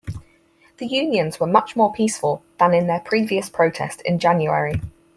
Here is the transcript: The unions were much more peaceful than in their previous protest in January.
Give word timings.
The 0.77 0.87
unions 0.87 1.39
were 1.39 1.45
much 1.45 1.75
more 1.75 1.93
peaceful 1.93 2.41
than 2.57 2.73
in 2.73 2.87
their 2.87 3.01
previous 3.01 3.49
protest 3.51 4.01
in 4.01 4.17
January. 4.17 4.81